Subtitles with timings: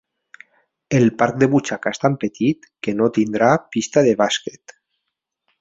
[0.99, 4.79] El parc de butxaca és tan petit que no tindrà pista de bàsquet.